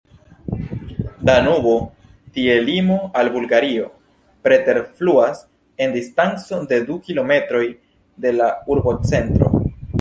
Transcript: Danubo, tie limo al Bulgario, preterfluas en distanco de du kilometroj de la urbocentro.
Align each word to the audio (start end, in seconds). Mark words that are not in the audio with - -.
Danubo, 1.29 1.73
tie 2.37 2.55
limo 2.69 2.97
al 3.21 3.29
Bulgario, 3.35 3.85
preterfluas 4.49 5.45
en 5.85 5.95
distanco 5.99 6.61
de 6.75 6.83
du 6.91 7.01
kilometroj 7.11 7.65
de 8.27 8.37
la 8.43 8.53
urbocentro. 8.77 9.57